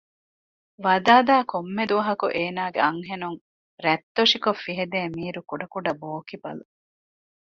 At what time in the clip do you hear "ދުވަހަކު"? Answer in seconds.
1.89-2.25